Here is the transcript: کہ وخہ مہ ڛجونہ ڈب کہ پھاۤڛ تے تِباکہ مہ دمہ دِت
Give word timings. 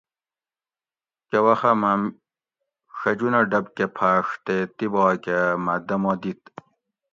کہ 1.29 1.37
وخہ 1.45 1.71
مہ 1.81 1.91
ڛجونہ 2.99 3.41
ڈب 3.51 3.65
کہ 3.75 3.85
پھاۤڛ 3.95 4.25
تے 4.45 4.55
تِباکہ 4.75 5.39
مہ 5.63 5.75
دمہ 5.87 6.13
دِت 6.21 6.41